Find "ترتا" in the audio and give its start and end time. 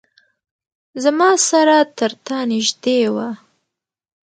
1.97-2.39